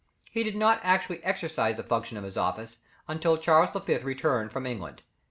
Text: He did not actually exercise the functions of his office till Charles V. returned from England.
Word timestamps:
He 0.31 0.41
did 0.43 0.55
not 0.55 0.79
actually 0.81 1.23
exercise 1.23 1.77
the 1.77 1.83
functions 1.83 2.17
of 2.17 2.23
his 2.23 2.35
office 2.35 2.77
till 3.19 3.37
Charles 3.37 3.69
V. 3.85 3.97
returned 3.99 4.51
from 4.51 4.65
England. 4.65 5.03